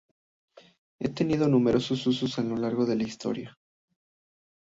[0.99, 3.55] Ha tenido numerosos usos a lo largo de la historia.